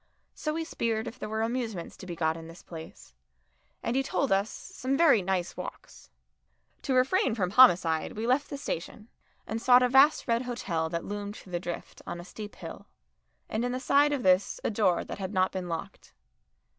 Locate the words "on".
12.07-12.19